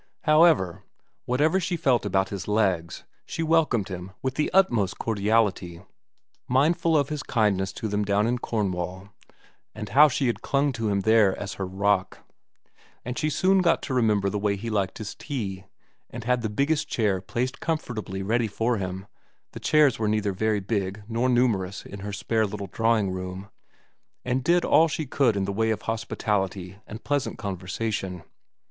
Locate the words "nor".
21.07-21.29